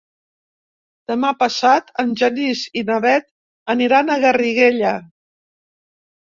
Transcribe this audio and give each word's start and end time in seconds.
Demà 1.11 1.29
passat 1.43 1.91
en 2.03 2.15
Genís 2.21 2.63
i 2.81 2.83
na 2.87 2.97
Bet 3.05 3.29
aniran 3.75 4.11
a 4.11 4.17
Garriguella. 4.25 4.97